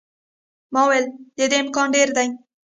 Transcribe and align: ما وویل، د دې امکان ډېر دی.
ما 0.73 0.81
وویل، 0.83 1.05
د 1.37 1.39
دې 1.51 1.57
امکان 1.63 1.87
ډېر 1.95 2.09
دی. 2.17 2.27